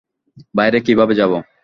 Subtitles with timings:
[0.55, 1.31] বাইরে কীভাবে যাব?